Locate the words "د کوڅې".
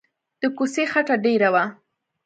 0.41-0.83